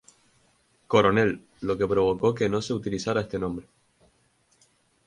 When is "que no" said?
2.33-2.59